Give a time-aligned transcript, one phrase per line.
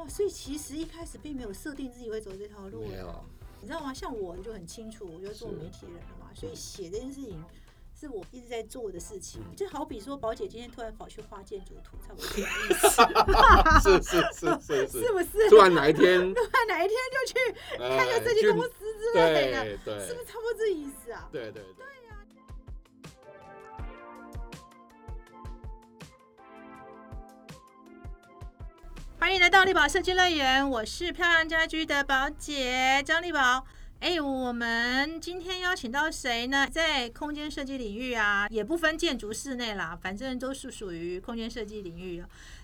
[0.00, 3.24] 哇，所以其实一开始并没有设定自己会走这条路，没有，
[3.60, 3.92] 你知道吗？
[3.92, 7.44] 像我就很清楚，我就做媒体人了嘛，所以写这件事情
[7.98, 9.42] 是我一直在做的事情。
[9.54, 15.50] 就好比说，宝姐今天突然跑去画建筑图，差不多这个意思， 是是是是是，是不是？
[15.50, 21.28] 突然哪一天， 突然哪一天就去哎开个设计公司之类的，对对，是不是差不多这意思啊？
[21.30, 21.84] 对对对。
[29.40, 33.64] 迎来到丽宝设计乐园，我是漂亮家居的宝姐张丽宝。
[34.00, 36.68] 哎，我们今天邀请到谁呢？
[36.70, 42.22] 在空间设计领域啊，也不分建筑室内啦，反正都是属于空间设计领域。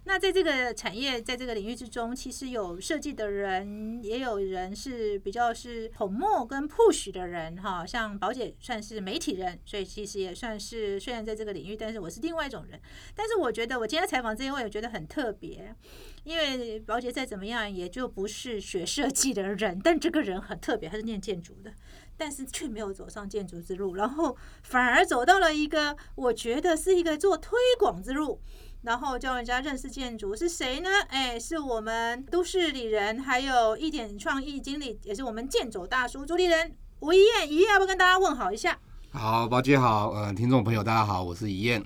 [0.08, 7.84] 那在这个产业，在这个领域之中，其实有设计的人，也有人是比较是捧墨跟 push 的人哈。
[7.84, 12.80] 像宝姐算是媒体人，所以其实也算是虽然在这个领域，但是我是另外一种人。
[13.16, 15.74] 但是我觉得我今天采访这一位，我觉得很特别。
[16.22, 21.72] 因为宝姐再怎么样，也就不是学设计的人，但这个人很特别，他是念建筑的，
[22.16, 28.40] 但是却没有走上建筑之路，然后反而走到了一个我觉得是一个做推广之路，
[28.86, 30.88] 然后教人家认识建筑是谁呢？
[31.08, 38.78] 哎，是我们都市里人，还有一点创意经理，也是我们建走大叔主理人吴一燕，一燕要不要跟大家问好一下？
[39.10, 41.82] 好，宝姐好，呃，听众朋友大家好，我是怡燕。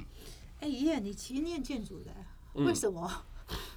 [0.60, 2.10] 哎，一燕，你其实念建筑的，
[2.54, 3.10] 嗯为什么？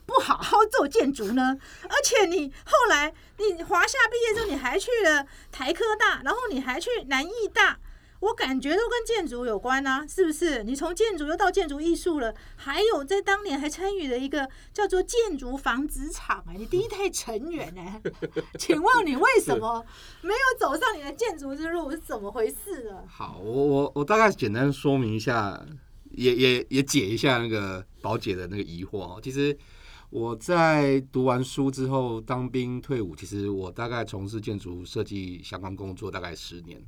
[0.06, 7.80] 不好好做建筑呢，而且你后来你华夏毕业之后，你还去了台科大，然后你还去南艺大，
[8.24, 10.64] 我感觉都跟建筑有关啊，是不是？
[10.64, 18.02] 你从建筑又到建筑艺术了，还有在当年还参与了一个叫做建筑纺织厂哎，你第一代成员哎，
[18.58, 19.86] 请问你为什么
[20.22, 23.04] 没有走上你的建筑之路是怎么回事呢？
[23.08, 25.62] 好，我我我大概简单说明一下，
[26.12, 29.20] 也也也解一下那个宝姐的那个疑惑哦。
[29.22, 29.58] 其实
[30.10, 36.82] 我在读完书之后，当兵退伍，其实我大概从事建筑设计相关工作大概十年。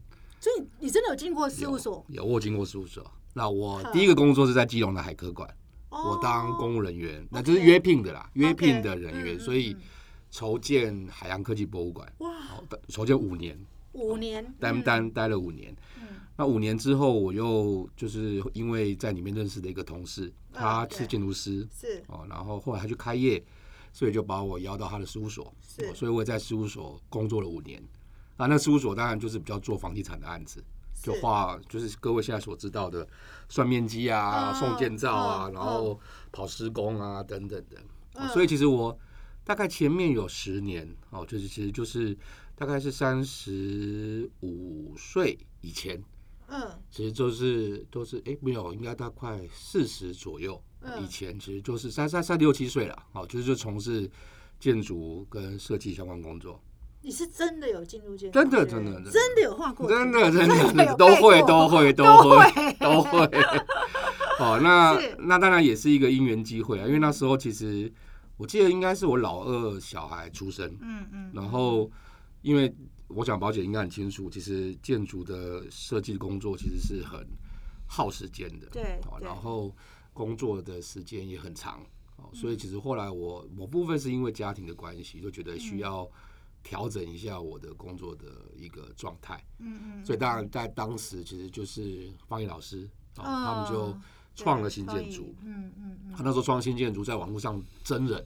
[0.45, 2.06] 所以你真的有进过事务所？
[2.07, 3.03] 有，有我有经过事务所。
[3.33, 5.50] 那我第一个工作是在基隆的海科馆，
[5.89, 6.11] 哦。
[6.11, 9.81] 我当公务人员，那就是约聘的啦，约聘的人员，嗯所以嗯
[10.29, 13.59] 筹建海洋科技博物馆，哇，哦，筹建五年，
[13.94, 15.75] 五年单单待待了五年。
[16.00, 16.09] 嗯。
[16.38, 22.03] 那五年之后，我又就是因为在里面认识的一个同事，他是建筑师是。
[22.06, 23.44] 哦，然后后来他去开业，
[23.91, 25.51] 所以就把我邀到他的事务所，
[25.95, 27.81] 所以我也在事务所工作了五年。
[28.38, 30.63] 啊，那事务所当然就是比较做房地产的案子，
[31.01, 33.07] 就画就是各位现在所知道的
[33.47, 36.00] 算面积啊、嗯送建造啊，嗯然后
[36.31, 38.28] 跑施工啊等等的。
[38.34, 38.97] 所以其实我
[39.44, 42.18] 大概前面有十年哦，就是其实就是
[42.56, 46.01] 大概是三十五岁以前，
[46.47, 50.62] 嗯其实就是都是哎没有，应该大概四十左右。
[50.81, 54.09] 嗯以前其实就是三三三六七岁了，哦，就是就从事
[54.59, 56.62] 建筑跟设计相关工作，
[57.06, 59.12] 你是真的有进入建筑真的真的真的。
[59.12, 62.74] 真的有画过，真的真的真的都会都会都会。
[62.80, 63.20] 都会。
[64.40, 67.94] 哦， 那那当然也是一个因缘机会啊，因为那时候其实
[68.38, 71.90] 我记得应该是我老二小孩出生，嗯嗯，然后
[72.42, 72.74] 因为
[73.08, 77.24] 我想宝姐应该很清楚，其实建筑的设计工作其实是很
[77.86, 79.72] 耗时间的，对然后
[80.12, 81.80] 工作的时间也很长，
[82.18, 86.10] 哦，所以其实后来我某部分是因为家庭的关系，就觉得需要
[86.66, 88.26] 调整一下我的工作的
[88.58, 93.96] 一个状态，嗯嗯，所以当然在当时其实就是方毅老师，哦，嗯他们就
[94.36, 98.25] 创了新建筑，嗯嗯嗯他那时候创新建筑在网络上真人，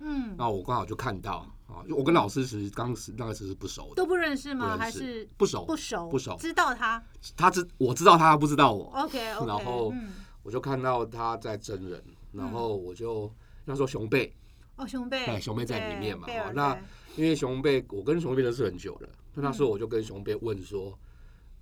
[0.00, 4.76] 嗯，那我刚好就看到啊，我跟老师其实当时那个时是不熟的，都不认识吗？
[4.76, 6.08] 还是不熟不熟？
[6.08, 7.00] 不熟知道他
[7.36, 10.08] 他知我知道他，不知道我，？OK OK， 然后嗯
[10.42, 12.02] 我就看到他在真人，
[12.32, 13.32] 然后我就
[13.64, 14.34] 那时候熊贝，
[14.74, 16.82] 哦，熊贝，对熊贝在里面嘛那对
[17.16, 20.96] 因为熊贝我跟熊贝认识很久了，那那时候我就跟熊贝问说，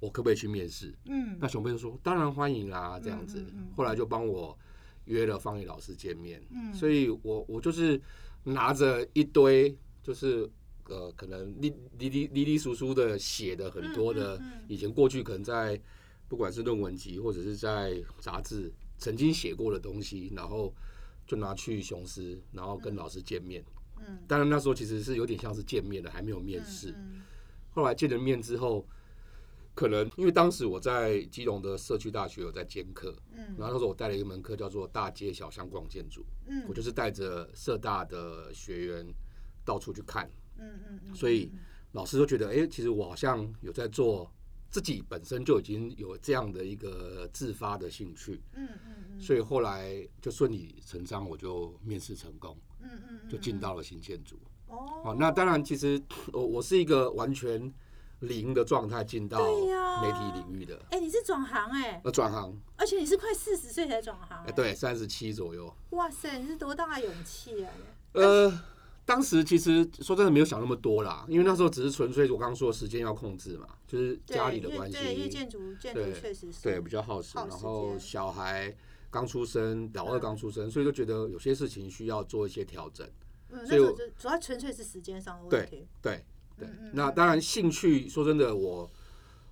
[0.01, 0.95] 我可不可以去面试？
[1.07, 3.45] 嗯那熊贝就说当然欢迎啦，这样子。
[3.77, 4.57] 后来就帮我
[5.05, 8.01] 约了方宇老师见面，嗯所以我我就是
[8.43, 10.51] 拿着一堆就是。
[10.87, 15.81] 呃，可能哩哩哩哩哩疏疏的写的很多的，以前过去可能在
[16.29, 20.75] 不管是论文集或者是在杂志曾经写过的东西，然后
[21.27, 23.65] 就拿去雄狮，然后跟老师见面。
[23.99, 24.19] 嗯。
[24.27, 26.91] 当然那时候其实是有点像是见面的，还没有面试。
[26.97, 27.23] 嗯
[27.71, 28.87] 后来见了面之后，
[29.75, 33.47] 可能因为当时我在基隆的社区大学有在兼课，嗯。
[33.59, 36.63] 然后那时候我带了一门课叫做大街小巷逛建筑，嗯。
[36.69, 39.05] 我就是带着社大的学员
[39.65, 41.51] 到处去看，嗯嗯嗯，所以
[41.91, 44.33] 老师都觉得，哎、其实我好像有在做，
[44.71, 52.57] 自己本身就已经有这样的一个自发的兴趣，嗯嗯嗯，所以后来就顺理成章，我就面试成功。
[52.85, 54.37] 嗯嗯嗯，就进到了新建筑。
[54.69, 55.03] 哦。
[55.05, 56.01] 哦，那当然，其实
[56.33, 57.73] 我我是一个完全
[58.21, 59.39] 零的状态进到
[60.03, 65.75] 媒体领域的，哎、你是转行哎、呃转行，而且你是快四十岁才转行、哎，，对，三十七左右。
[65.91, 67.71] 哇塞，你是多大的勇气啊！
[68.13, 68.61] 呃，
[69.05, 78.75] 当时其实说真的没有想那么多啦，因为那时候只是纯粹我刚刚说的时间要控制嘛，就是家里的关系对，因为系，建筑建筑对确实是对，比较耗时然后小孩
[79.15, 83.09] 刚出生，老二嗯刚出生，所以就觉得有些事情需要做一些调整。
[83.51, 83.81] 嗯，所以
[84.19, 85.87] 主要纯粹是时间上的问题。
[86.03, 86.25] 对
[86.59, 88.91] 对嗯嗯，那当然兴趣，说真的，我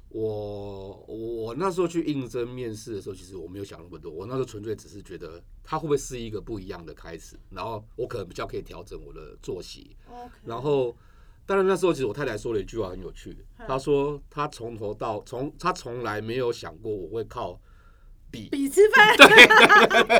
[0.08, 9.96] 我我我那时候去应征面试的时候，其实我没有想那么多，我那时候纯粹只是觉得它会不会是一个不一样的开始，然后我可能比较可以调整我的作息
[10.44, 10.96] 然后。
[11.44, 17.60] 当然，那时候其实我太太说了一句话很有趣，嗯她说她从头到从她从来没有想过我会靠
[18.32, 19.46] 笔，比吃饭，对 对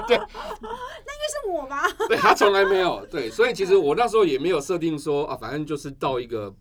[0.07, 0.17] 对，
[0.61, 1.83] 那应该是我吧？
[2.09, 6.55] 对他从来没有对，所以其实我那时候也没有设定说啊，反正就是到一个，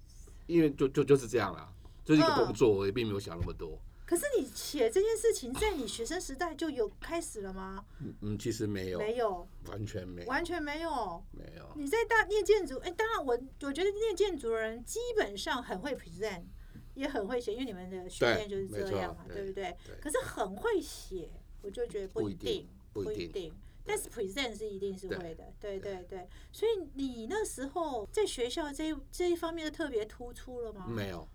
[0.47, 1.69] 因为就就就是这样啦，
[2.03, 3.77] 就是一个嗯工作，我也并没有想那么多。
[4.05, 7.81] 可是你写这件事情，在你学生时代就有开始了吗？
[8.21, 11.23] 嗯，其实没有，没有，完全没有，完全没有。
[11.31, 11.63] 没有。
[11.75, 16.43] 你在大念建筑，哎、当然我我觉得念建筑的人基本上很会 present，
[16.93, 19.75] 也很会写，因为你们的训练就是这样嘛，对对不对？
[19.85, 21.29] 对可是很会写，
[21.61, 23.53] 我就觉得不一定定，不一定定。
[23.83, 26.27] 但是 present 是一定是会的，对对对。
[26.51, 30.85] 所以你那时候在学校这一这一方面就特别突出了吗？
[30.87, 31.27] 没有，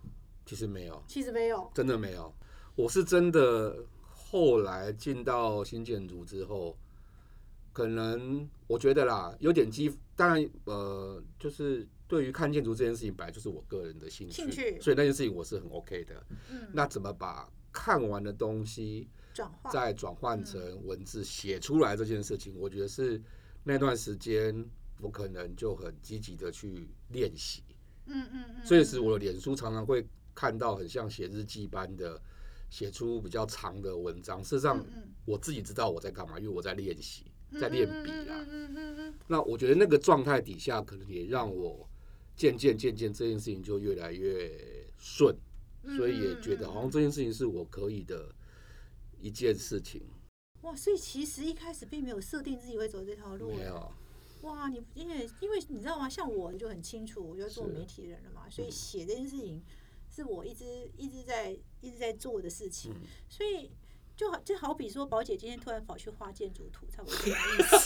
[0.45, 1.69] 其实没有，其实没有。
[1.73, 2.33] 真的没有。
[2.75, 6.77] 我是真的后来进到新建筑之后，
[7.73, 16.25] 可能我觉得啦，有点激，当然呃，就是对于看建筑这件事情，本来就是我个人的兴趣，兴趣所以那件事情我是很 OK 的。
[16.49, 23.21] 嗯，那怎么把看完的东西转化再转换成文字写出来这件事情，我觉得是
[23.63, 24.65] 那段时间
[25.01, 27.63] 我可能就很积极的去练习。
[28.05, 32.19] 嗯嗯嗯，所以是我的脸书常常会看到很像写日记般的
[32.69, 34.41] 写出比较长的文章。
[34.41, 37.25] 事实上，嗯我自己知道我在干嘛，因为我在练习，
[37.59, 38.45] 在练笔啦。
[38.47, 41.86] 嗯嗯嗯嗯那我觉得那个状态底下，可能也让我
[42.37, 45.35] 渐渐渐渐这件事情就越来越顺，
[45.83, 48.33] 嗯，所以也觉得好像这件事情是我可以的
[49.19, 50.03] 一件事情。
[50.61, 53.91] 哇，所以其实一开始并没有设定自己会走这条路，哎没有，
[54.43, 56.07] 哇，你因为因为你知道吗？
[56.07, 58.71] 像我就很清楚，我就做媒体人了嘛，所以嗯。
[58.71, 59.61] 写这件事情
[60.09, 63.01] 是我一直一直在一直在做的事情，嗯。
[63.27, 63.71] 所以
[64.17, 67.77] 就好就好比说，宝姐今天突然跑去画建筑图，差不多这个意思，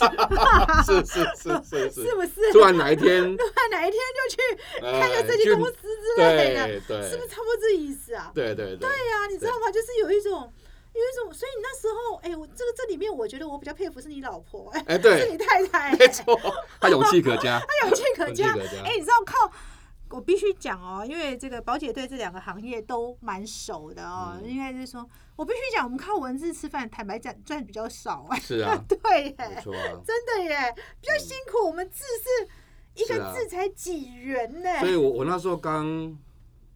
[0.88, 2.08] 是是是是是。
[2.08, 2.54] 是不是？
[2.54, 8.32] 突然哪一天， 突然哪一天就去哎开个设计公司之类的，对对是不是差不多这意思啊？
[8.34, 9.70] 对对对对呀、你知道吗？
[9.70, 10.52] 就是有一种。
[10.94, 16.38] 有一种，所以你那时候，哎、我这个这里面，我觉得我比较佩服是你老婆、哎、哎对是你太太、没错，
[16.82, 18.48] 她勇气可嘉， 她勇气可嘉。
[18.48, 19.50] 勇气可嘉哎、你知道靠，
[20.12, 30.02] 我必须讲哦，因为这个宝姐对这两个行业都蛮熟的哦，嗯应该是说，我必须讲，我们靠文字吃饭，坦白讲赚比较少哎、是啊， 对没耶，错啊。
[30.06, 36.18] 真的耶，比较辛苦，我们字是一个字才几元呢、所以我我那时候刚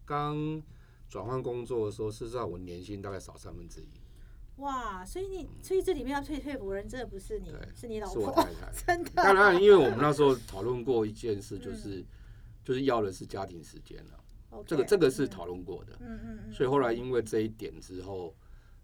[0.04, 0.62] 刚
[1.08, 3.88] 转换工作的时候，事实上我年薪大概少三分之一，
[4.56, 8.72] 哇，所以你，所以这里面要佩佩服人，真的不是你，是你老是我婆太，太。
[8.86, 9.10] 真的。
[9.16, 12.02] 当然，因为我们那时候讨论过一件事，就是
[12.66, 15.96] 就是要的是家庭时间了这个这个是嗯讨论过的。
[16.00, 18.34] 嗯嗯嗯，所以后来因为这一点之后，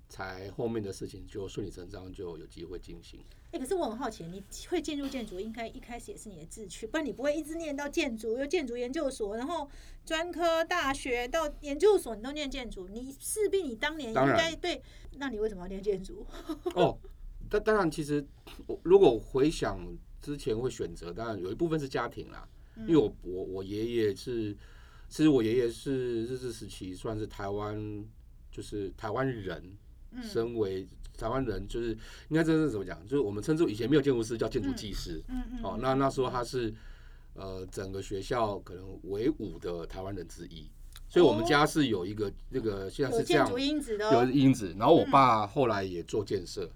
[0.09, 3.19] 才后面的事情就顺理成章就有机会进行。
[3.51, 9.69] 哎、可是我很好奇，你会进入建筑，应该一开始也是你的志趣，不然你不会一直念到建筑，又建筑研究所，然后
[10.07, 14.81] 专科大学到研究所，你都念建筑，你势必你当年应该对，
[15.17, 16.25] 那你为什么要念建筑？
[16.77, 16.97] 哦，
[17.51, 18.25] 但当然，其实
[18.67, 19.85] 我如果回想
[20.21, 24.57] 之前会选择，当然有一部分是家庭啦，嗯因为我我我爷爷是，
[25.09, 28.05] 其实我爷爷是日治时期算是台湾，
[28.50, 29.62] 就是台湾人，
[30.12, 30.23] 嗯。
[30.23, 30.87] 身为
[31.17, 31.91] 台湾人，就是
[32.29, 33.00] 应该这是怎么讲？
[33.05, 35.95] 就是我们称之为以前没有建筑师叫建筑技师，嗯嗯，哦，那。
[35.95, 36.75] 那时候他是
[37.35, 40.69] 呃整个学校可能唯五的台湾人之一，
[41.09, 46.69] 所以我们家是有一个那个现在是这样有因子的有哦，因子，然后我爸后来也做建设，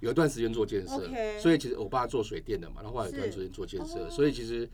[0.00, 1.10] 有一段时间做建设
[1.40, 4.68] 所以其实我爸做水电的嘛，然后后来有一段是时间做建设，哦所以其实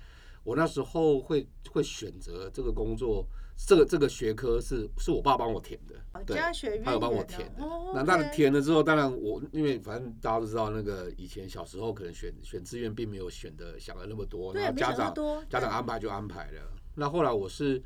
[0.49, 3.23] 我那时候会会选择这个工作，
[3.55, 6.39] 这个这个学科是是我爸帮我填的，对，
[6.83, 7.63] 他有帮我填的。
[7.63, 15.15] 哦那当然填了之后，当然我因为反正大家都知道，那个以前小时候可能选选志愿并没有选的想的那么多，然后家长
[15.51, 16.63] 家长安排就安排了。
[16.95, 17.83] 那后来我是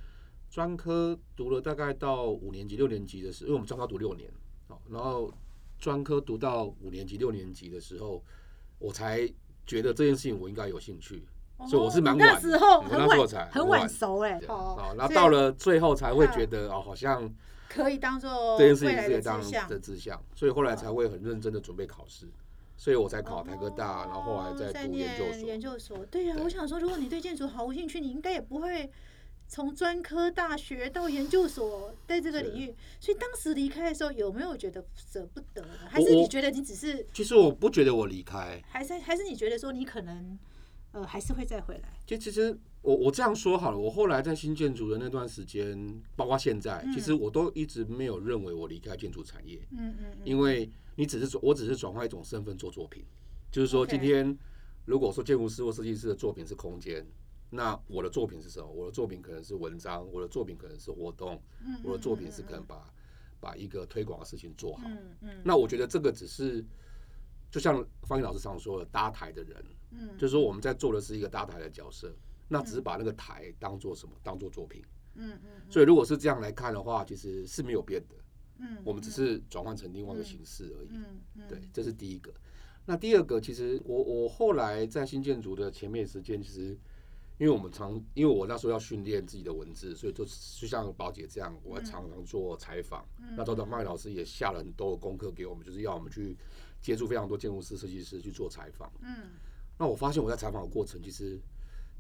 [0.48, 4.30] 专科读了大概到五年级、六年级的时候，因为我们专科读六年，
[4.68, 5.34] 哦，然后
[5.80, 8.22] 专科读到五年级、六年级的时候，
[8.78, 9.28] 我才
[9.66, 11.26] 觉得这件事情我应该有兴趣。
[11.66, 17.32] 所以我是蛮哦晚的那时候很晚候才很晚熟哎对，哦哦，，然后到了最后才会觉得哦，好像
[17.68, 19.40] 可以当做这件事情是可以当。
[19.68, 22.26] 的志向，所以后来才会很认真的准备考试，
[22.76, 25.48] 所以我才考台科大，哦然后后来再在读研究所。
[25.48, 28.90] 研究所，对呀、我想说，如果你对建筑毫无兴趣，你应该也不会
[29.48, 32.74] 从专科大学到研究所，在这个是领域。
[33.00, 35.68] 所以当时离开的时候，有没有觉得舍不得呢？
[35.88, 40.38] 还是你觉得你只是，其实我不觉得我离开，还是还是你觉得说你可能，
[40.92, 41.88] 呃，还是会再回来？
[42.06, 53.04] 就其实我我这样说好了，我后来在新建筑的那段时间，包括现在，其实我都一直没有认为我离开建筑产业，嗯嗯嗯，因为你只是说我只是转换一种身份做作品，
[53.50, 54.36] 就是说今天
[54.84, 57.06] 如果说建筑师或设计师的作品是空间。
[57.54, 58.66] 那我的作品是什么？
[58.66, 62.90] 我的作品可能是文章，我的作品可能是活动，嗯我的作品是可能把
[63.40, 64.84] 把一个推广的事情做好。
[64.86, 66.64] 嗯嗯那我觉得这个只是，
[67.52, 72.12] 就像方毅老师常说的，搭台的人，嗯就是说我们在做的是一个搭台的角色，
[72.48, 74.14] 那只是把那个台当做什么？
[74.24, 74.82] 当做作品。
[75.14, 78.16] 嗯嗯所以如果是这样来看的话，其实是没有变的，
[78.58, 80.88] 嗯，我们只是转换成另外一个形式而已。
[80.92, 82.32] 嗯嗯对，这是第一个。
[82.86, 86.76] 那第二个，其实我我后来在新建筑的前面时间，其实
[87.38, 93.06] 因为我们常，因为我那时候要训练自己的文字，所以就就像宝姐这样，我常常做采访。
[93.36, 96.36] 那周德麦老师也下了很多功课给我们，就是要我们去
[96.82, 98.92] 接触非常多建筑师、设计师去做采访。
[99.02, 99.30] 嗯
[99.78, 101.40] 那我发现我在采访的过程，其实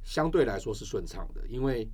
[0.04, 1.88] 相对来说是顺畅的，因为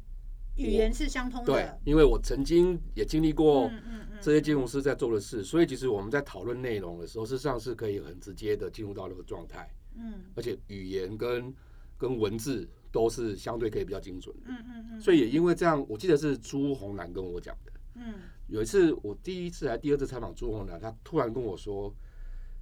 [0.57, 3.71] 语言是相通的对的，，因为我曾经也经历过
[4.21, 11.55] 这些建筑师在做的事，所以其实我们在讨论内容的时候，事实上是可以很直接的进入到那个状态，嗯而且语言跟
[11.97, 14.47] 跟文字都是相对可以比较精准的。
[14.49, 17.73] 嗯嗯嗯所以也因为这样，我记得是朱红南跟我讲的。
[17.95, 18.15] 嗯
[18.49, 21.95] 有一次我第一次还第二次采访朱红南，他突然跟我说：“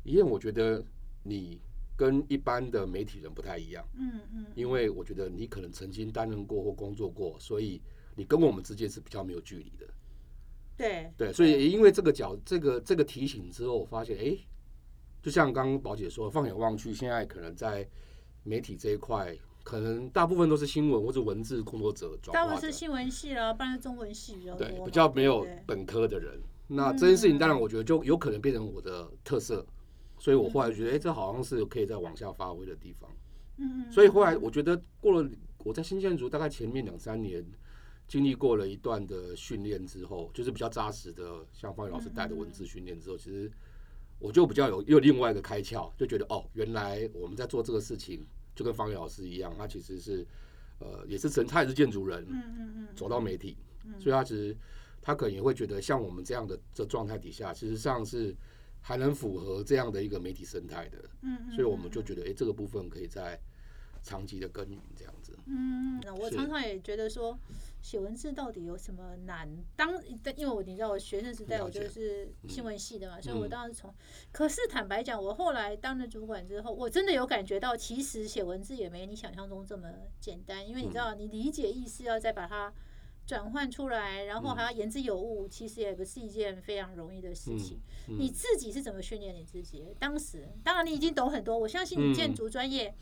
[0.06, 0.82] 一燕，我觉得
[1.22, 1.60] 你
[1.96, 7.82] 跟一般的媒体人不太一样。”嗯嗯因为我觉得你可能曾经担任过或工作过，所以
[8.14, 9.86] 你跟我们之间是比较没有距离的。
[10.76, 14.36] 对对，所以也因为这个角这个这个提醒之后，我发现，哎，
[15.22, 17.88] 就像刚刚宝姐说，放眼望去，现在可能在
[18.44, 19.34] 媒体这一块，
[19.64, 26.38] 可能大部分都是新闻或者文字工作者大部分是新闻系了，不然是中文系比较多对，比较没有本科的人。
[26.68, 29.66] 那这件事情，当嗯然我觉得就有可能变成我的特色，
[30.26, 33.08] 所以我后来觉得，哎，这好像是可以再往下发挥的地方。
[33.58, 37.46] 嗯嗯，所以后来我觉得过了我在新建筑大概前面两三年，
[38.08, 43.48] 经历过了一段的训练之后，就是比较扎实的，像方宇老师带的文字训练之后，其实
[44.18, 50.26] 我就比较有又另外一个开窍，就觉得哦，原来我们在做这个事情，就跟方宇老师一样，他其实是
[50.80, 52.88] 呃也是神，他也是建筑人，嗯嗯嗯。
[52.96, 53.56] 走到媒体，
[54.00, 54.56] 所以他其实
[55.00, 58.36] 他可能也会觉得，像我们这样的这状态底下，其实上是
[58.86, 63.36] 还能符合这样的一个媒体生态的，嗯嗯，所以我们就觉得，哎、这个部分可以在
[64.00, 65.36] 长期的耕耘这样子。
[65.46, 67.36] 嗯，那我常常也觉得说，
[67.82, 69.48] 写文字到底有什么难？
[69.74, 70.00] 当
[70.36, 73.92] 因为我你知道我学生时代我就是新闻系的嘛，所以我嗯当时从，
[74.30, 79.90] 可是坦白讲，我后来当了主管之后，我真的有感觉到，其实写文字也没你想象中这么
[80.20, 82.72] 简单，因为你知道，你理解意思要再把它。
[83.26, 87.80] 转换出来，然后还要言之有物，其实也不是一件非常容易的事情。
[88.08, 89.84] 嗯你自己是怎么训练你自己？
[89.98, 92.94] 当时，当然你已经懂很多，我相信你建筑专业。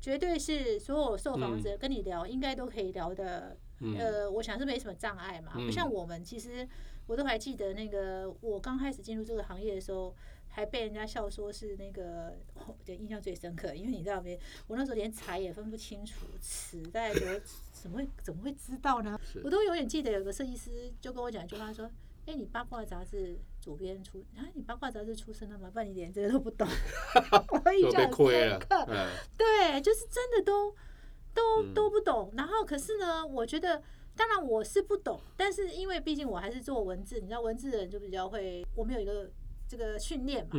[0.00, 3.56] 绝对是所有受访者跟你聊，应该都可以聊的。
[3.80, 5.52] 嗯呃，我想是没什么障碍嘛。
[5.56, 6.68] 嗯不像我们，其实
[7.06, 10.14] 我都还记得那个我刚开始进入这个行业的时候，
[10.48, 14.38] 还被人家笑说是那个，我的印象最深刻，因为你知道没？
[14.66, 17.40] 我那时候连财也分不清楚，词大家觉得
[17.84, 19.20] 怎么会怎么会知道呢？
[19.44, 21.90] 我都永远记得有个设计师就跟我讲一句话说。
[22.26, 24.40] 哎、你八卦杂志主编出啊？
[24.54, 25.68] 你八卦杂志出身的吗？
[25.70, 26.66] 不然你连这个都不懂。
[27.52, 30.74] 我印就被象很亏了深刻。，嗯，对，就是真的都
[31.74, 32.32] 都不懂。
[32.34, 33.82] 然后可是呢，我觉得
[34.16, 39.30] 当然我是不懂，但是因为毕竟我还是做文字，你知道文字的人就比较会，我们有一个
[39.68, 40.52] 这个训练嘛。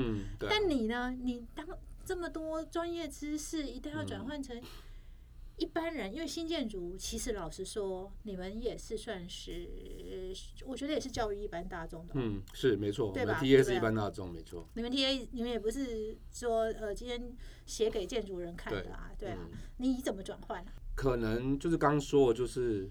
[0.48, 1.65] 但你呢，你当
[2.05, 4.62] 这么多专业知识一定要转换成
[5.57, 9.69] 一般人，因为新建筑其实老实说，你们也是算是，
[10.65, 12.13] 我觉得也是教育一般大众的。
[12.15, 17.35] 嗯，是没错，对吧 T A 对啊是一般大众，没错，你们 T A 你们也不是说呃今天
[17.65, 20.74] 写给建筑人看的啊，对啊，嗯你怎么转换啊？
[20.93, 22.89] 可能就是刚刚说的，就是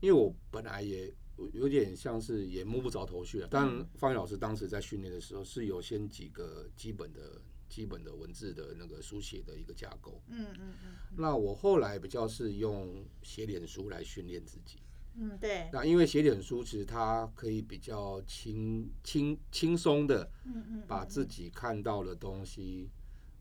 [0.00, 1.12] 因为我本来也
[1.52, 10.20] 有点像是也摸不着头绪啊，但嗯方宇老师当时在训练的时候是有先几个基本的基本的文字的那个书写的一个架构。
[10.28, 14.80] 嗯嗯嗯那我后来比较是用写脸书来训练自己。
[15.14, 22.88] 嗯，对，那因为写脸书其实它可以比较轻轻轻松的嗯嗯，把自己看到的东西，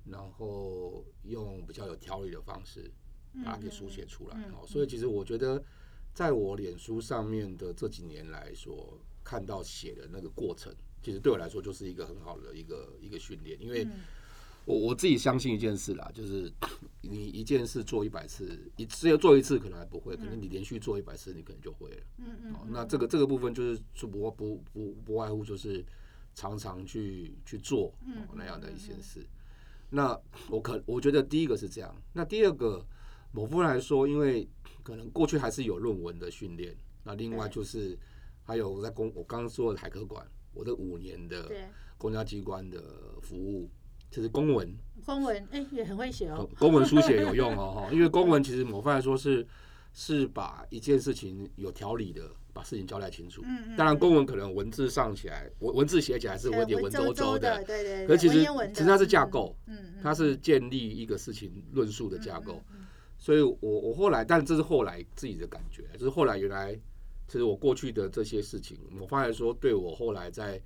[0.06, 2.92] 然后用比较有条理的方式
[3.46, 4.36] 把它给书写出来。
[4.52, 5.64] 哦，所以其实我觉得，
[6.14, 13.92] 在我脸书上面的这几年来所看到写的那个过程，其实对我来说就是一个很好的一个一个训练，因为嗯
[14.70, 16.52] 我我自己相信一件事啦，就是
[17.02, 21.98] 你一件事做一百次，你只有做一次可能还不会，可能你连续做一百次，你可能就会了。
[22.20, 25.84] 嗯嗯哦，那这个这个部分就是就不不不不外乎就是
[26.36, 27.92] 常常去去做
[28.36, 29.26] 那样的一些事。
[29.90, 30.16] 那
[30.52, 32.86] 我可我觉得第一个是这样，那第二个
[33.32, 34.48] 某部分来说，因为
[34.84, 37.98] 可能过去还是有论文的训练，那另外就是
[38.44, 40.24] 还有在公我刚刚说的海科馆，
[40.54, 41.66] 我这五年的对，
[41.98, 42.80] 公家机关的
[43.24, 43.68] 服务，
[44.10, 44.74] 就是公文。
[45.06, 49.46] 公文哎也很会写哦，公文书写有用哦， 哈，因为公文其实某方来说是
[49.94, 53.42] 是把一件事情有条理的把事情交代清楚。
[53.44, 59.56] 嗯嗯，当然，公文可能文字上起来，文文字写起来是有点文绉绉的，的，对对，可是其实其实它是架构，
[60.04, 62.62] 它是建立一个事情论述的架构。
[63.18, 66.74] 所以我我后来，但这是后来自己的感觉，就是后来原来
[67.28, 70.62] 其实我过去的这些事情，我发现说对我后来在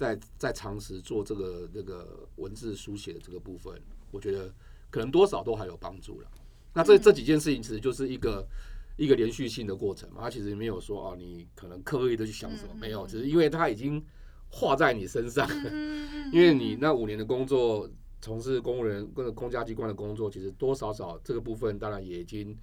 [0.00, 3.78] 在在尝试做这个那个文字书写的这个部分，
[4.10, 4.50] 我觉得
[4.88, 6.28] 可能多少都还有帮助了。
[6.72, 8.48] 那这嗯这几件事情其实就是一个
[8.96, 14.02] 一个连续性的过程嘛，它其实没有说哦，你可能刻意的去想什么没有，嗯只是因为它已经
[14.48, 15.46] 画在你身上，
[16.32, 17.86] 因为你那五年的工作，
[18.22, 22.56] 从事公务人跟公家机关的工作，其实多少少这个部分，当然也已经，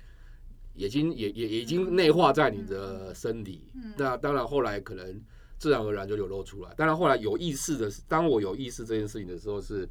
[0.74, 3.70] 已经也也也已经内化在你的身体。
[3.76, 5.22] 嗯那当然后来可能
[5.58, 6.74] 自然而然就流露出来。
[6.76, 9.88] 当然后来有意识的，当我有意识这件事情的时候，是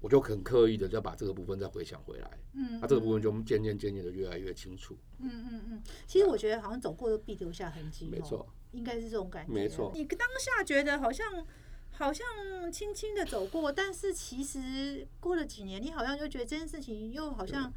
[0.00, 4.96] 我就很刻意的就把这个部分再回想回来，嗯，那这个部分就渐渐渐渐的越来越清楚。
[5.18, 9.52] 嗯嗯嗯，其实我觉得好像走过都必留下痕迹，没错，应该是这种感觉。
[9.52, 11.46] 没错你当下觉得好像
[11.90, 12.26] 好像
[12.72, 17.70] 轻轻的走过，但是其实过了几年，你好像就觉得这件事情又好像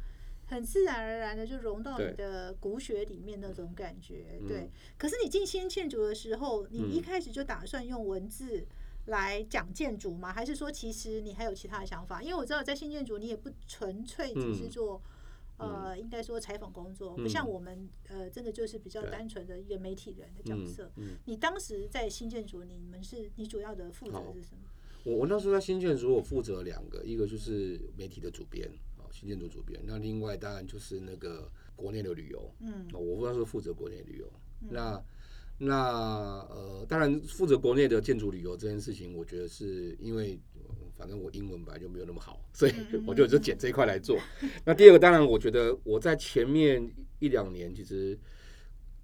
[0.46, 4.38] 很自然而然的就融到你的骨血里面那种感觉。
[4.40, 8.66] 嗯对，可是你进新建筑的时候，你嗯一开始就打算用文字。
[9.06, 10.32] 来讲建筑吗？
[10.32, 12.22] 还是说其实你还有其他的想法？
[12.22, 15.02] 因为我知道在新建筑，你也不纯粹只是嗯做
[15.58, 20.90] 呃，应该说采访工作，不嗯像我们呃，真的就是比较单纯的一个媒体人的角嗯色。
[20.96, 21.16] 嗯。
[21.26, 24.62] 你当时在新建筑，你们是你主要的负责是什么？
[25.04, 29.80] 我我那时候在新建筑，我负责两个，一个就是媒体的主编，啊，新建筑主编。
[29.86, 34.30] 那另外当然就是那个国内的旅游，嗯哦我那时候负责国内旅游。
[34.68, 35.00] 那
[35.58, 35.76] 那
[36.50, 42.72] 呃，当然负责国内的建筑旅游这件事情，我觉得是因为呃反正我英文本来就没有那么好，所以
[43.06, 44.18] 我就就捡这一块来做。
[44.66, 48.18] 那第二个，当然我觉得我在前面一两年其实。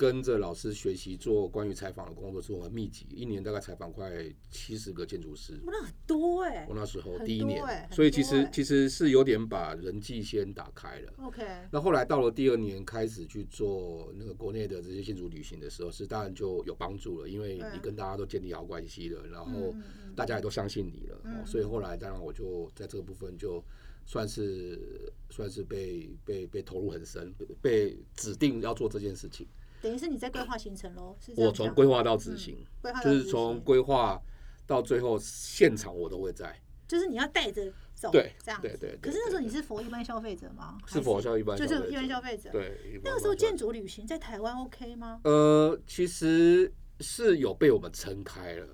[0.01, 4.11] 跟着老师学习做关于采访的工作是我很密集，一年大概采访快
[4.51, 5.53] 七十个建筑师。
[5.67, 11.13] 哇，那很多哎、我那时候第一年所以其实欸其实是有点把人际先打开了。
[11.19, 19.75] OK，那后来到了第二年开始去做那个国内的这些建筑旅行的时候，是当然就有帮助了，因为你跟大家都建立好关系了，然后
[20.17, 23.63] 大家也都相信你了，嗯哦所以后来当然我就在这个部分就
[24.07, 29.47] 算是算是被被被投入很深，被指定要做这件事情。
[29.81, 31.17] 等于是你在规划行程喽？
[31.21, 32.65] 是这我从规划到执行，
[33.03, 34.21] 就是从行规划
[34.67, 36.61] 到最后现场我都会在。
[36.87, 38.67] 就是你要带着走，对这样子。
[38.67, 40.77] 对对对可是那时候你是佛一般消费者吗？
[40.87, 42.51] 是佛像一般就是一般消费者。
[42.51, 45.21] 对，那个时候建筑旅行在台湾 OK 吗？
[45.23, 48.67] 呃，其实是有被我们撑开了。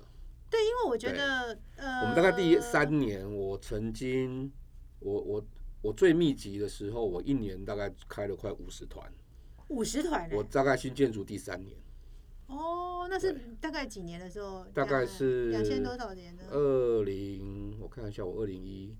[0.49, 4.51] 对，因为我觉得呃，我们大概第三年，我曾经，
[4.99, 5.45] 我我
[5.83, 9.07] 我最密集的时候，我一年大概开了快五十团。
[9.69, 10.43] 五十团我。
[10.43, 11.77] 大概新建筑第三年，
[12.47, 14.65] 哦，那是大概几年的时候？
[14.73, 16.43] 大概是两千多少年呢？
[16.51, 18.95] 二零，我看一下，我二零一，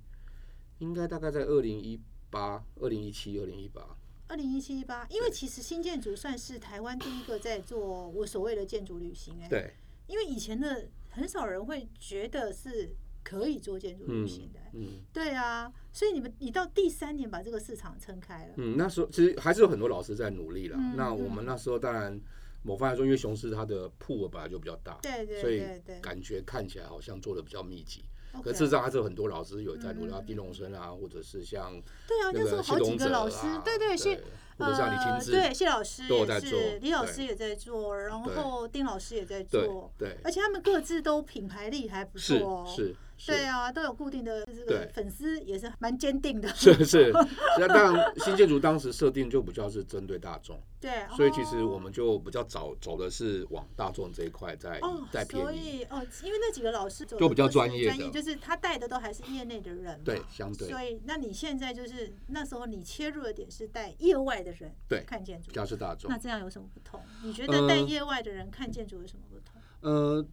[0.79, 1.99] 应该大概在二零一
[2.29, 3.97] 八、二零一七、二零一八。
[4.29, 9.73] 二零一七一八，因为其实新建筑算是台湾第一个在做我所谓的建筑旅行哎、对，
[10.07, 12.93] 因为以前的很少人会觉得是
[13.27, 15.01] 可以做建筑旅嗯行的、嗯。
[15.11, 20.77] 对啊，所以你们你到第三年把这个市场撑开了，嗯，那时候其实还是有很多老师在努力了。
[20.79, 22.17] 嗯那我们那时候当然，
[22.63, 25.81] 某方来说，因为雄狮它的铺额本来就比较大，对对所以对。
[25.85, 28.05] 对感觉看起来好像做的比较密集。
[28.43, 31.71] 可事实上，还是有很多老师有在努力，嗯啊，丁龙生啊，或者是像
[32.07, 34.21] 对啊，那那时候好几个老师，啊，对对谢。
[34.59, 40.17] 或者像李呃，清志，对，谢老师，都有在做李老师也在做，然后丁老师也在做，对。
[40.23, 42.65] 而且他们各自都品牌力还不错哦。
[42.67, 46.47] 是，是对啊，都有固定的这个粉丝，也是蛮坚定的。
[46.49, 47.11] 是是，
[47.59, 66.17] 那当然新建筑当时设定就比较是针对大众，对，所以其实哦我们就比较早走的是往大众这一块在哦，在偏所移，以哦，因为那几个老师走就比较的都是专业的就是他带的都还是业内的人嘛，对相对所以，那你现在就是那时候你切入的点是带业外的人对看建筑比，较是大众那。
[66.17, 67.01] 这样有什么不同？
[67.23, 69.61] 你觉得带呃业外的人看建筑有什么不同？
[69.79, 70.25] 呃，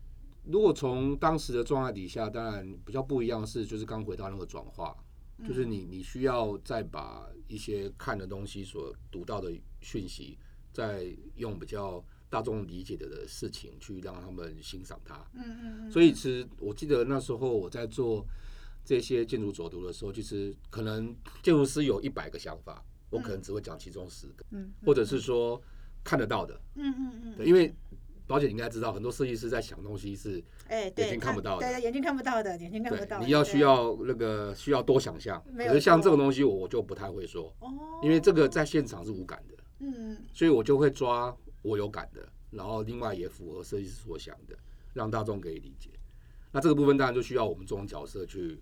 [0.46, 4.96] 如果从当时的状态底下，当然比较不一样是，就是刚回到那个转化，
[5.38, 5.48] 嗯。
[5.48, 10.38] 就是你你需要再把一些看的东西所读到的讯息，
[10.72, 15.16] 再用比较大众理解的的事情去让他们欣赏它。
[15.34, 18.26] 嗯嗯嗯，所以其实我记得那时候我在做
[18.84, 25.60] 这些建筑走读的时候，其实可能建筑师有一百个想法，我可能只会讲其中十个，嗯，或者是说
[26.02, 26.60] 看得到的。
[26.74, 27.74] 嗯嗯嗯，对，因为
[28.26, 35.42] 宝姐你应该知道，很多设计师在想东西是哎，眼睛看不到的对，眼睛看不到的，眼睛看不到的，，你要需要那个需要多想象。
[35.56, 37.68] 可是像错这种东西，我我就不太会说，哦，
[38.02, 44.56] 因为这个在现场是无感的，嗯所以我就会抓我有感的，然后另外也符合设计师所想的，
[44.94, 45.90] 让大众可以理解。
[46.50, 48.58] 那这个部分当然就需要我们这种角色去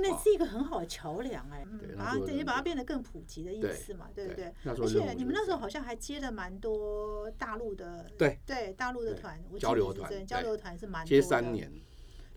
[0.00, 0.14] 那。
[0.24, 4.54] 是一个很好的桥梁哎，嗯对把它等于那时候那个把它变得更普及的意思嘛，对不对？
[4.64, 11.72] 而且你们那时候好像还接了蛮多大陆的，对对大陆的团，我记交流团得是这样交流团是蛮接多的三年，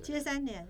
[0.02, 0.68] 接三年，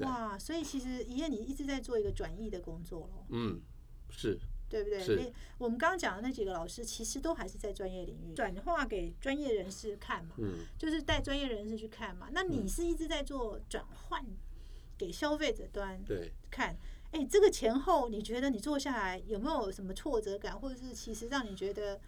[0.00, 0.38] 哇！
[0.38, 3.62] 所以其实爷爷你一直在做一个转译的工作咯，嗯，
[4.10, 4.38] 是
[4.68, 5.00] 对不对？
[5.00, 10.66] 所以我们刚刚讲的那几个老师，其实都还是在专业领域转化给专业人士看嘛，嗯。
[10.76, 12.28] 就是带专业人士去看嘛。
[12.32, 14.22] 那你是一直在做转换
[14.98, 16.76] 给消费者端对，看。
[17.10, 21.98] 哎，这个前后你觉得你做下来有没有什么挫折感，或者是其实让你觉得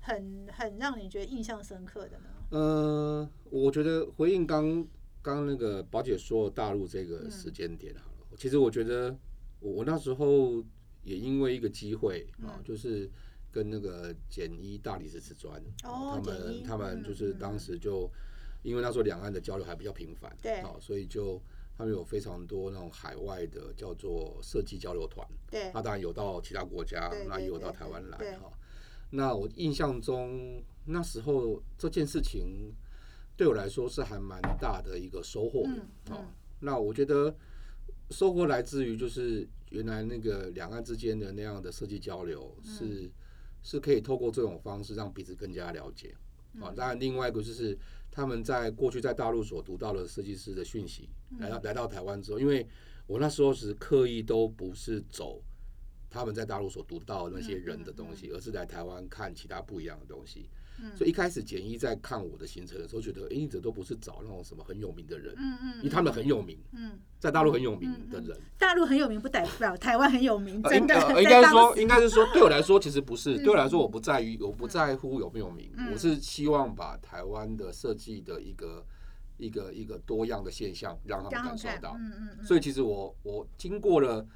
[0.00, 2.24] 很很让你觉得印象深刻的呢？
[2.50, 4.84] 呃，我觉得回应刚
[5.22, 9.16] 刚那个宝姐说大陆这嗯个时间点好了，其实我觉得
[9.60, 10.60] 我我那时候
[11.04, 13.08] 也因为一个机会啊，嗯就是
[13.52, 18.10] 跟那个简一大理石瓷砖，哦他们他们就是当时就
[18.64, 21.40] 因为那时候两岸的交流还比较频繁，对啊，所以就
[21.78, 28.50] 他们有非常多那种海外的叫做设计交流团，对那当然有到其他国家，那也有到台湾来哈。
[29.10, 32.74] 那我印象中那时候这件事情
[33.36, 35.64] 对我来说是还蛮大的一个收获
[36.10, 36.24] 哦。
[36.58, 37.32] 那我觉得
[38.10, 43.10] 收获来自于就是原来那个两岸之间的那样的设计交流嗯是
[43.62, 46.12] 是可以透过这种方式让彼此更加了解
[46.54, 46.74] 嗯啊。
[46.76, 47.78] 当然，另外一个就是
[48.18, 52.66] 他们在过去在大陆所读到的设计师的讯息，嗯来到来到台湾之后，因为
[53.06, 55.40] 我那时候是刻意都不是走
[56.10, 60.50] 他们在大陆所读到的那些人的东西，而是来台湾看其他不一样的东西。
[60.80, 68.38] 嗯所以一开始简一在看我的行程的时候，觉得诶，你这都不是找那种什么很有名的人，嗯嗯因为他们很有名，嗯，在大陆很有名的人。
[68.58, 70.94] 大陆很有名，不代表台湾很有名，呃真的。
[70.94, 73.36] 应呃应该说，应该是说，对我来说，其实不是。
[73.36, 78.84] 嗯对我来说，我不在于，我不在乎有没有名，嗯我是希望把台湾的设计的一个
[79.36, 81.96] 一个一个多样的现象，让他们感受到。
[81.98, 84.26] 嗯嗯嗯，所以其实我我经过了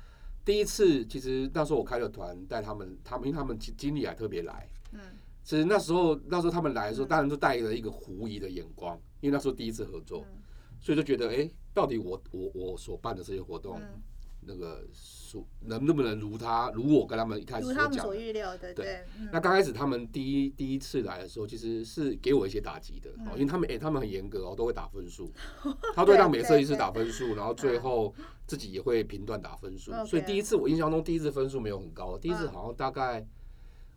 [0.45, 5.01] 第一次，其实那时候我开了团带他们，他们因为他们经经理还特别来，嗯
[5.43, 7.09] 其实那时候那时候他们来的时候，嗯。
[7.09, 10.41] 当然都带着一个狐疑的眼光，因为那时候第一次合作，嗯。
[10.81, 14.03] 所以就觉得哎、诶到底我我我所办的这些活动，嗯。
[14.45, 18.13] 那个属能能不能如他如我跟他们一开始如他们所。
[18.13, 19.05] 预料的，对。
[19.31, 25.31] 那刚开始他们第一第一次来的时候，其实是给我一些打击的，因为他们哎、他们很严格哦，都会打分数，
[25.95, 28.13] 他都会让每个设计师打分数，然后最后
[28.45, 29.93] 自己也会评断打分数。
[30.05, 32.53] 所以第一次我印象中第一次分数没有很高，第一次嗯。
[32.53, 33.25] 好像大概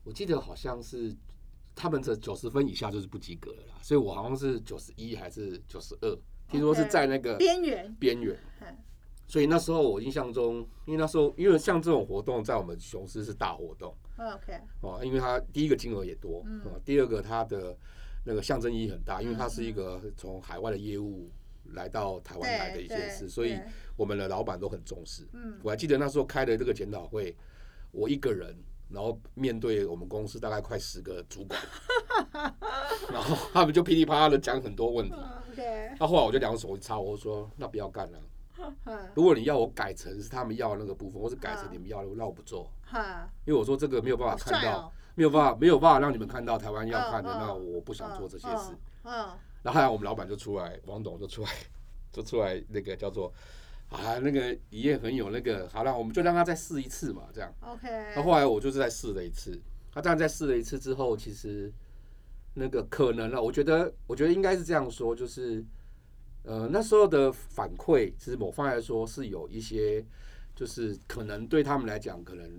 [0.03, 1.11] 我记得好像是
[1.75, 6.17] 他们这九十分以下就是不及格了啦，所以我好像是九十一还是九十二，
[6.49, 8.37] 听说是在那个边缘，边缘。
[8.61, 8.75] 嗯
[9.27, 13.91] 所以那时候我印象中，因为那时候因为像这种活动在我们雄狮是大活动。
[14.17, 17.75] ，OK，哦，因为它第一个金额也多，嗯哦，第二个它的
[18.23, 21.31] 那个象征意义很大，因为它是一个从海外的业务
[21.73, 23.59] 来到台湾来的一件事，所以
[23.97, 25.27] 我们的老板都很重视。
[25.33, 27.35] 嗯我还记得那时候开的这个检讨会，
[27.91, 28.55] 我一个人，
[28.89, 31.59] 然后面对我们公司大概快十个主管，
[33.11, 35.15] 然后他们就噼里啪啦的讲很多问题。
[35.99, 38.19] 那后来我就两手一插，我说那不要干了。
[39.13, 42.69] 如果你要我改成是他们要的那个部分，或是改成嗯你们要的，那我不做，
[43.45, 44.91] 因为我说这个没有办法看到。
[45.17, 48.75] 没有办法，没有办法让你们看到台湾要看的，那我不想做这些事。
[49.05, 49.29] 嗯，
[49.63, 51.49] 然后后来我们老板就出来，王董就出来，
[52.11, 53.31] 就出来那个叫做
[53.89, 57.53] 啊，那个一夜很有那个，好了，我们就让他再试一次嘛，这样。
[57.61, 59.59] 嗯，OK，那后来我就是再试了一次，
[59.91, 61.71] 他当然再试了一次之后，其实
[62.55, 65.63] 那个可能啊，我觉得，我觉得应该是这样说，就是
[66.43, 70.05] 呃，那时候的反馈，其实某方来说是有一些，
[70.55, 72.49] 就是可能对他们来讲，可能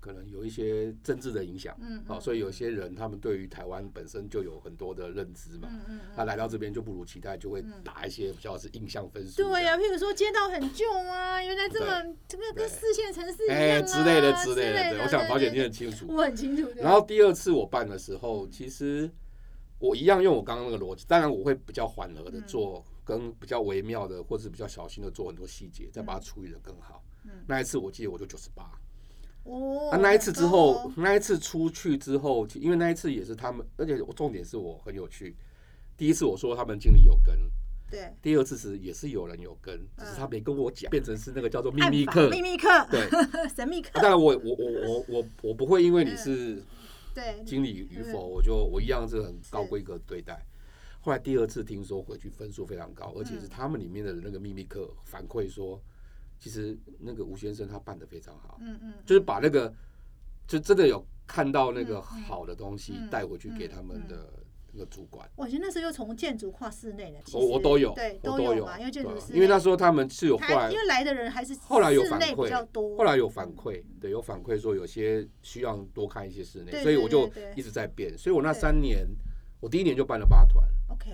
[0.00, 16.06] 可能有一些政治的影响，嗯哦，所以有些人他们对于台湾本身就有很多的认知嘛，嗯嗯他来到这边就不如期待，就会打一些比较是印象分数，对呀、譬如说街道很旧啊，原来这么这个跟四线城市一样啊、哎之类的之类类的，对，我想保险你很清楚。
[16.08, 16.68] 我很清楚。
[16.76, 19.10] 然后第二次我办的时候，其实
[19.78, 22.44] 我一样用我刚刚那个逻辑，当然我会比较缓和的嗯。
[22.46, 27.02] 做，跟比较微妙的，或者是比较小心的做很多细节，再把它处理的更好。
[27.24, 27.30] 嗯。
[27.46, 28.70] 那一次我记得我就九十八，
[29.44, 35.36] 哦，啊，那一次之后哦，那一次出去之后，因为那一次也是他们，而且我重点是我很有趣。
[35.96, 37.36] 第一次我说他们经理有跟，
[37.90, 38.12] 对。
[38.22, 42.30] 第二次是也是有人有跟，只是他没跟我讲，变成是那个叫做秘密课。
[42.30, 43.08] 秘密课，对，
[43.54, 46.62] 神秘课啊，当然我我我我我我不会因为你是
[47.14, 50.46] 对，经理与否，嗯我就我一样是很高规格对待。
[51.02, 55.80] 后来第二次听说回去分数非常高，而且是他们里面的那个秘密课反馈说，
[56.40, 59.72] 其实那个吴先生他办的非常好，嗯嗯，就是把那个
[60.48, 64.32] 就真的有看到那个好的东西嗯带回去给他们嗯的
[64.72, 65.28] 那个主管。
[65.36, 78.16] 我觉得那时候又从建筑跨室内了，其我实我都有，对，我都有有嘛，因为建筑对，因为那时候他们是有后来因为来的人还是后来有反馈比较馈多，后来有反馈，对，有反馈说有些需要多看一些室内，所以我就一直在变。
[78.16, 79.06] 所以我那三年，
[79.60, 81.10] 我第一年就办了八团，OK，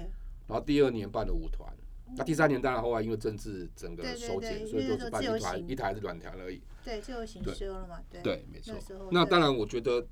[0.47, 1.71] 然后第二年办了五团，
[2.15, 6.63] 那第三年当然后来因为政治整个收减，所以就是办一团，一台是软条而已。
[6.85, 8.75] 对，自由行对修了嘛，对对，没错
[9.11, 10.07] 那当然，我觉得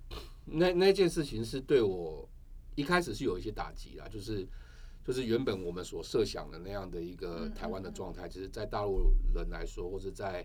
[0.47, 2.29] 那那件事情是对我
[2.75, 4.45] 一开始是有一些打击啦，就是
[5.05, 10.45] 就是原本我们所设想的那样的一个嗯台湾的状态，其实在大陆人来说，或者在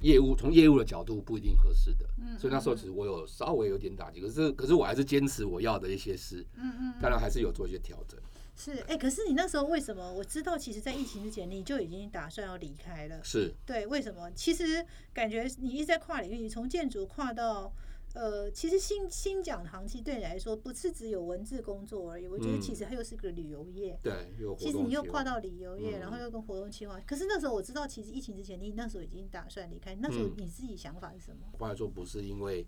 [0.00, 2.04] 业务从业务的角度不一定合适的。
[2.18, 8.18] 嗯所以那时候其实我有稍微有点打击，可是可是我还是坚持我要的一些事，嗯嗯，当然还是有做一些调整。
[8.56, 10.12] 是哎、可是你那时候为什么？
[10.12, 13.22] 我知道，其实，在疫情之前你就已经打算要离开了。
[13.24, 14.30] 是对，为什么？
[14.32, 17.72] 其实感觉你一直在跨领域，你从建筑跨到
[18.12, 23.98] 呃，其实新新讲堂其实对你来说不是只有文字工作而已，我觉得嗯其实它又是个旅游业。
[24.02, 27.00] 对，有其实你又跨到旅游业，嗯然后又跟活动计划。
[27.06, 31.46] 可是那时候我知道，其实疫情之前你那时候已经打算离开，那时候嗯你自己想法是什么？
[31.52, 32.66] 嗯、我来说不是因为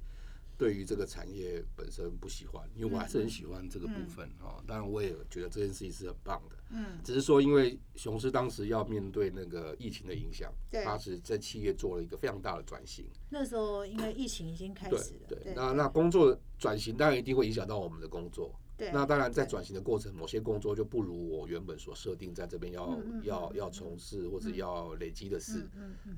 [0.57, 6.57] 对于这个产业本身不喜欢，因为我还是很喜欢这个部分哦、当然，我也觉得这件事情是很棒的。
[6.71, 13.07] 嗯，只是说，因为雄狮当时要面对那个疫情的影响，对它是在企业做了一个非常大的转型。
[13.29, 18.55] 那时候因为疫情已经开始了，对，对，那那工作转型当然一定会影响到我们的工作。
[18.83, 18.93] 对。
[18.93, 19.51] 那当然，在对。
[19.51, 24.57] 转型的过程，某些工作就不如我原本所设定在这边要要要从事或者嗯。
[24.57, 25.69] 要累积的事。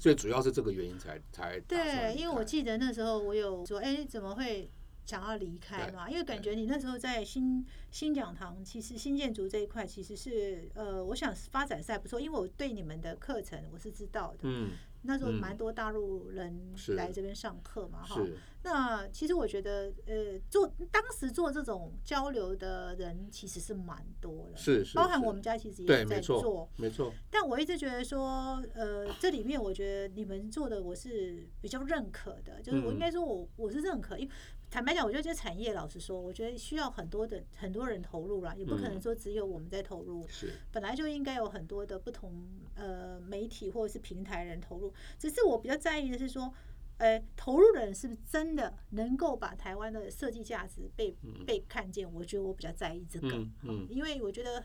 [0.01, 2.45] 所以主要是这个原因才才对，因为我开。
[2.45, 4.71] 记得那时候我有说，哎，怎么会
[5.05, 6.09] 想要离开嘛？
[6.09, 14.71] 因为感觉你那时候在新新讲堂，其实新建筑这一块其实是呃，我想发展是还不错，因为我对你们的课程我是知道的，嗯
[15.05, 18.17] 那时候嗯蛮多大陆人来这边上课嘛，哈。
[18.17, 18.37] 是
[18.67, 26.67] 那其实我觉得，呃，做当时做这种交流的人其实是蛮多的，是是，是包含我们家其实也在做。
[26.77, 34.33] 没错，但我一直觉得说，呃，这里面我觉得你们做的我是比较认可的，就是我应嗯该说我我是认可，因为
[34.75, 39.01] 坦白讲，我觉得这产业老实说，我觉得需要很多的很多人投入啦，也不可能嗯。
[39.01, 40.53] 说只有我们在投入，是。
[40.73, 46.53] 本来就应该有很多的不同呃媒体或者是平台人投入，只是我比较在意的是说。
[46.97, 52.09] 呃，投入的人是不是真的能够把台湾的设计价值被被看见？
[52.13, 53.53] 我觉得我比较在意这个，嗯。
[53.63, 53.87] 嗯。
[53.89, 54.65] 因为我觉得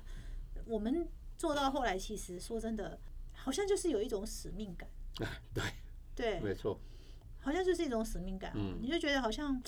[0.65, 2.99] 我们做到后来，其实说真的，
[3.33, 4.89] 好像就是有一种使命感，
[5.21, 5.63] 哎，对，
[6.15, 6.79] 对，没错，
[7.39, 8.79] 好像就是一种使命感、哦，嗯。
[8.81, 9.61] 你就觉得好像。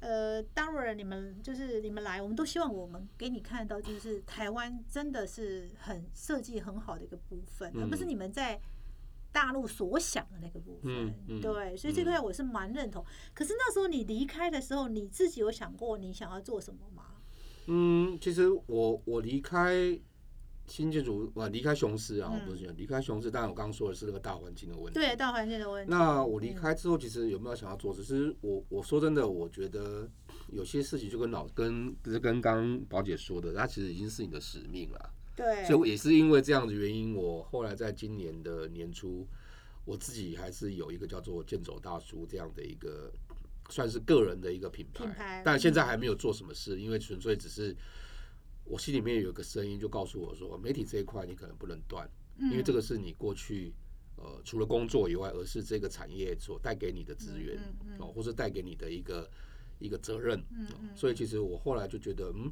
[0.00, 8.60] 呃，大陆人，你们就是你们来，我们都希望我们给你看到，就是台湾真的是很设计很好的一个部分，而不是嗯你们在
[9.32, 11.40] 大陆所想的那个部分。
[11.40, 13.04] 对，所以这块我是蛮认同。
[13.34, 17.04] 可是那时候你离开的时候，你自己有想过你想要做什么吗？
[17.66, 19.98] 嗯，其实我我离开
[20.68, 25.00] 新建筑，啊离开雄狮啊，嗯不是讲离开雄狮，当然我刚刚说的是那个大环境的问题。
[25.00, 25.90] 对，大环境的问题。
[25.90, 27.92] 那我离开之后，其实有没有想要做？
[27.94, 30.08] 只是我我说真的，我觉得
[30.52, 35.10] 有些事情就跟老跟就是跟刚刚宝姐说的，它其实已经是你的使命了。
[35.34, 39.26] 对，所以也是因为这样的原因，我后来在今年的年初，
[39.84, 43.10] 我自己还是有一个叫做“剑走大叔”这样的一个
[43.70, 47.76] 算是个人的一个品牌，品牌但现在还没有做什么事，因为纯粹只是
[48.68, 53.72] 我心里面有一个声音就告诉我说，媒体这一块你可能不能断，因为这个个是你过去。
[54.20, 57.56] 呃，除了工作以外，而是这个产业所带给你的资源，
[58.00, 59.30] 哦，或是带给你的一个
[59.78, 60.42] 一个责任，
[60.96, 62.50] 所以其实我后来就觉得，嗯，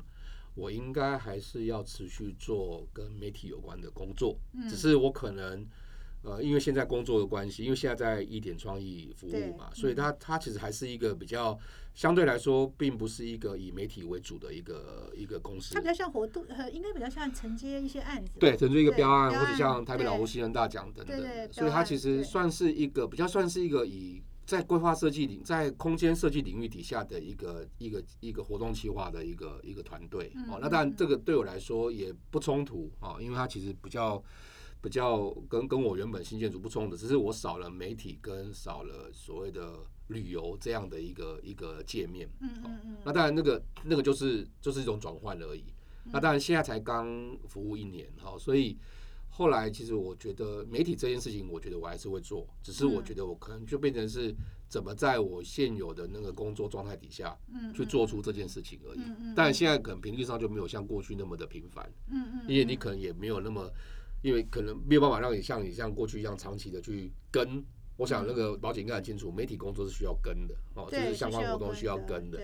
[0.54, 5.66] 我应该还是要持续做跟媒体有关的工作，嗯只是我可能。
[6.26, 11.56] 呃，因为现在工作的关系，因为现在在一点创意服务嘛，所以嗯它它其实还是一个比较
[11.94, 15.86] 相对来说，并不是一个以媒体为主的一个一个公司它比。
[15.86, 18.32] 较像活动，呃，应该比较像承接一些案子。
[18.40, 30.58] 对，承接一个标案，或者像台北老屋新人大奖等等对对，所以它其实算是一个比较算是一个以在规划设计领在空间设计领域底下的一个一个一个活动企划的一个一个团队哦嗯。
[30.60, 34.20] 那当然，这个对我来说也不冲突啊，因为它其实比较
[34.86, 42.28] 比较跟跟我原本新建筑不冲突，只是我少了媒体跟少了所谓的旅游这样的一个一个界面。
[42.40, 45.64] 嗯嗯嗯，那当然，那个那个就是就是一种转换而已。
[46.04, 48.78] 嗯那当然，现在才刚服务一年哈，所以
[49.28, 54.32] 后来其实我觉得媒体这件事情，我觉得我还是会做，只是我嗯觉得我可能就变成是
[54.68, 59.34] 怎么在我现有的那个工作状态底下嗯去做出这件事情而已嗯嗯。
[59.34, 63.68] 当然，现在可能频率上就没有像过去那么的频繁，嗯嗯，因为你可能也没有那么，
[64.22, 67.64] 因为可能没有办法让你像你像过去一样长期的去跟。
[67.98, 72.38] 我想那个保险应该很清楚，媒体工作是需要跟的哦，就是相关活动需要跟跟的。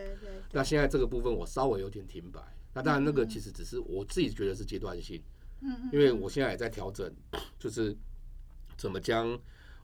[0.50, 2.40] 那现在这个部分我稍微有点停摆，
[2.72, 5.22] 那当然那个嗯其实只是我自己觉得是阶段性，
[5.60, 7.14] 嗯嗯，因为我现在也在调整，
[7.58, 7.94] 就是
[8.78, 9.38] 怎么将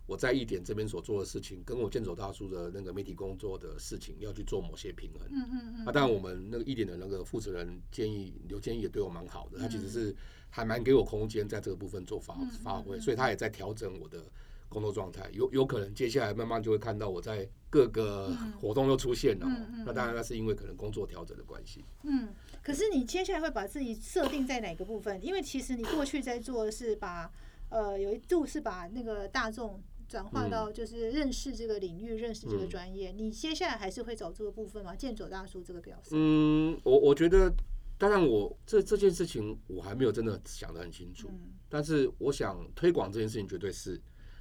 [0.09, 5.29] 我在一点这边所做的事情，跟我剑走大叔的那个媒体工作的事情要去做某些平衡。
[5.31, 10.17] 嗯嗯嗯，那当然，我们那个一点的那个负责人建议刘建议也对我蛮好的，他其实嗯是
[10.49, 14.25] 还蛮给我空间在这个部分做发嗯发挥，嗯所以他也在调整我的
[14.71, 15.29] 工作状态。
[15.35, 19.47] 有有可能接下来慢慢就会看到我在各个嗯活动又出现了。
[19.85, 21.85] 那当然，那是因为可能工作调整的关系。
[22.05, 22.29] 嗯，
[22.63, 25.23] 可是你接下来会把自己设定在哪个部分？
[25.23, 27.31] 因为其实你过去在做的是把
[27.69, 33.13] 呃有一度是把那个大众转化到就是认识这个领域、认识这个嗯专业。
[33.13, 34.97] 你接下来还是会走这个部分吗？
[34.97, 36.11] 剑走大叔这个表示？
[36.13, 37.53] 嗯，我我觉得，
[37.99, 44.01] 当然我这这件事情我还没有真的想得很清楚，嗯但是我想推广这件事情绝对是。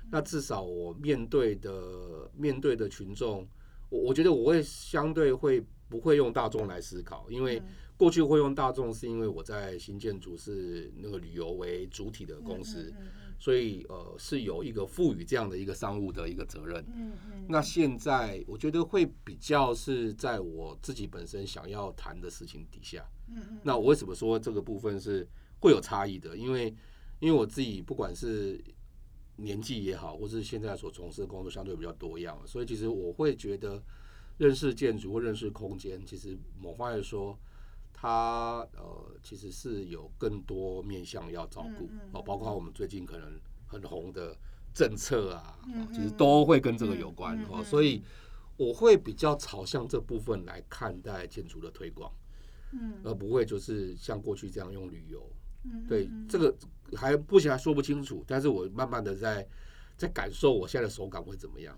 [0.10, 3.46] 那至少我面对的面对的群众，
[3.90, 7.66] 我我觉得我会相对会不会用大众来思考，因为嗯
[7.98, 13.08] 过去会用大众是因为我在新建筑是那个旅游为主体的公司，嗯
[13.40, 16.84] 所以呃是有一个赋予这样的一个商务的一个责任。
[16.96, 23.04] 嗯嗯，那现在我觉得会比较是在我自己本身想要谈的事情底下。
[23.30, 25.28] 嗯嗯那我为什么说这个部分是
[25.60, 26.36] 会有差异的？
[26.38, 26.74] 因为
[27.20, 28.64] 因为我自己不管是
[29.38, 33.84] 年纪也好，或是现在所从事的工作相对比较多样，所以其实我会觉得
[34.38, 37.38] 认识建筑或认识空间，其实某方面说，
[37.94, 43.32] 它呃其实是有更多面向要照顾哦，包括我们最近可能
[43.66, 44.38] 很红的
[44.74, 45.60] 政策啊，
[45.92, 48.04] 其实嗯都会跟这个有关哦，所以
[48.56, 52.12] 我会比较朝向这部分来看待建筑的推广。
[52.74, 55.26] 嗯而不会就是像过去这样用旅游。
[55.64, 56.54] 嗯对，这个
[56.96, 58.26] 还不行，还说不清楚。
[58.28, 59.48] 但是我慢慢的在
[59.96, 61.78] 在感受我现在的手感会怎么样。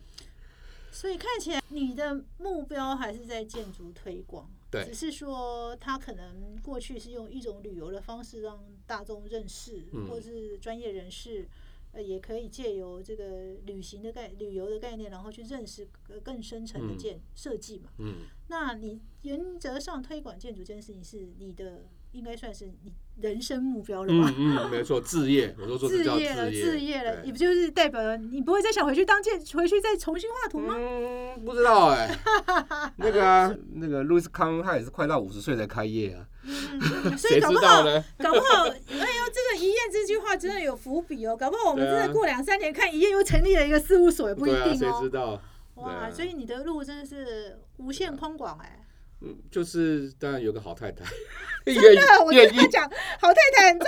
[0.91, 4.85] 所以看起来你的目标还是在建筑推广，对。
[4.85, 10.07] 只是说他可能过去是用一种旅游的方式让大众认识，嗯。
[10.07, 11.47] 或是专业人士，
[11.91, 16.97] 呃，也可以借由这个旅行的概旅游的概念，然后去认识呃更深层的嗯。
[16.97, 17.91] 建设计嘛。
[17.99, 18.15] 嗯，
[18.47, 24.33] 那你原则上推广建筑这件事情是你的，应该算是你人生目标了吧？
[24.37, 30.73] 嗯嗯，没错，置业， 我都说这叫置业了，业，置业了，对也不就是代表了你不会再想回去当建，回去再重新画图吗？
[30.77, 32.09] 嗯，不知道哎、
[32.97, 36.79] 那个啊，那个路易斯康他也是快到五十岁才开业啊，嗯，
[37.17, 38.03] 所以谁知搞不好，道呢？
[38.17, 45.09] 搞不好，哎呦，这个一夜这句话真的有伏笔哦，搞不好我们真的过两三年看一夜又成立了一个事务所，也不一定哦谁知。
[45.09, 45.41] 道？
[45.75, 48.85] 哇，啊所以你的路真的是无限宽广哎。
[49.21, 51.03] 嗯，就是当然有个好太太，
[51.65, 51.97] 愿意
[52.31, 53.87] 愿意跟他讲，好太太很重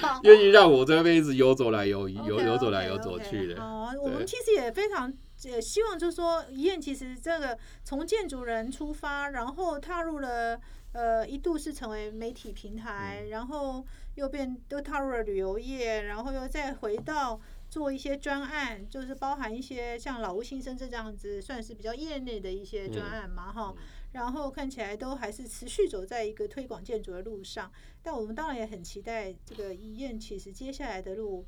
[0.00, 0.20] 要。
[0.24, 3.60] 愿意让我在那边一直游走来游游游走来游走去的。
[3.60, 10.58] 好，我们其实也非常也希望，就是说，一燕其实这个从建筑人出发，然后踏入了
[10.92, 17.38] 呃一度是成为媒体平台，嗯然后又变又踏入了旅游业，然后又再回到。
[17.70, 23.74] 做一些专案，就是包含一些像老屋新生这样子，算是比较业内的一些专嗯案嘛，哈、
[24.12, 27.70] 然后看起来都还是持续走在一个推广建筑的路上。
[28.02, 31.46] 但我们当然也很期待这个医院，其实接下来的路，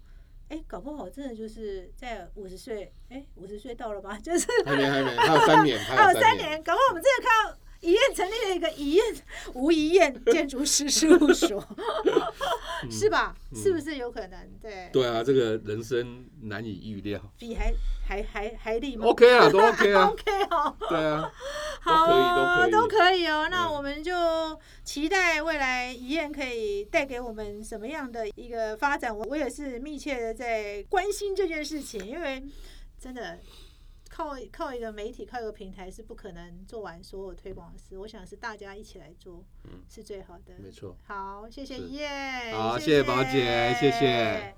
[0.48, 4.16] 哎，搞不好真的就是在五十岁，哎，五十岁到了吧？
[4.18, 9.04] 就是还没还没，还有三年，还还有 三年，搞不好我们真的看到一燕成立了一个一燕
[9.54, 11.62] 吴一燕建筑师事务所。
[12.90, 13.36] 是吧？
[13.52, 14.48] 嗯是不是有可能？
[14.60, 17.20] 对，对啊，这个人生难以预料。
[17.38, 17.72] 比还
[18.08, 21.30] 还还还厉吗 OK 啊，都 OK 啊，OK 哦，对啊，
[21.80, 23.46] 好哦，都都可可以哦。
[23.50, 24.12] 那嗯我们就
[24.84, 29.16] 期待未来遗燕可以带给我们什么样的一个发展。
[29.16, 32.42] 我我也是密切的在关心这件事情，因为
[32.98, 33.38] 真的
[34.14, 37.96] 靠靠一个媒体、靠一个平台是不可能做完所有推广的事。
[37.96, 40.52] 我想是大家一起来做，嗯是最好的。
[40.58, 40.94] 没错。
[41.04, 44.54] 好，谢谢耶，好谢谢宝姐谢谢